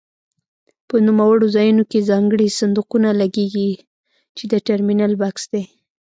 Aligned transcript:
په 0.87 0.95
نوموړو 1.07 1.45
ځایونو 1.55 1.83
کې 1.91 2.07
ځانګړي 2.09 2.47
صندوقونه 2.59 3.09
لګېږي 3.21 3.71
چې 4.37 4.43
د 4.51 4.53
ټرمینل 4.67 5.13
بکس 5.21 5.43
دی. 5.53 5.63